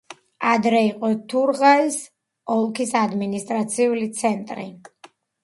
ადრე 0.51 0.77
იყო 0.85 1.09
თურღაის 1.33 1.97
ოლქის 2.55 2.95
ადმინისტრაციული 3.03 4.09
ცენტრი. 4.23 4.69